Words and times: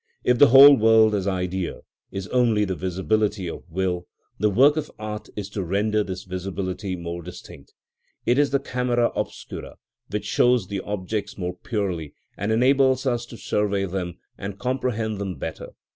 If 0.23 0.39
the 0.39 0.47
whole 0.47 0.75
world 0.77 1.13
as 1.13 1.27
idea 1.27 1.81
is 2.09 2.25
only 2.29 2.65
the 2.65 2.73
visibility 2.73 3.47
of 3.47 3.69
will, 3.69 4.07
the 4.39 4.49
work 4.49 4.75
of 4.75 4.89
art 4.97 5.29
is 5.35 5.47
to 5.51 5.61
render 5.63 6.03
this 6.03 6.23
visibility 6.23 6.95
more 6.95 7.21
distinct. 7.21 7.75
It 8.25 8.39
is 8.39 8.49
the 8.49 8.57
camera 8.57 9.11
obscura 9.15 9.75
which 10.09 10.25
shows 10.25 10.69
the 10.69 10.79
objects 10.79 11.37
more 11.37 11.55
purely, 11.55 12.15
and 12.35 12.51
enables 12.51 13.05
us 13.05 13.27
to 13.27 13.37
survey 13.37 13.85
them 13.85 14.15
and 14.39 14.57
comprehend 14.57 15.19
them 15.19 15.35
better. 15.35 15.69